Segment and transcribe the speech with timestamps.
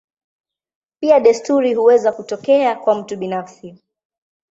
[1.01, 3.81] Pia desturi huweza kutokea kwa mtu binafsi.